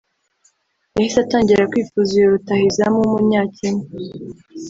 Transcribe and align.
yahise 0.95 1.17
atangira 1.21 1.69
kwifuza 1.71 2.11
uyu 2.15 2.33
rutahizamu 2.33 2.97
w’Umunyakenya 3.01 3.85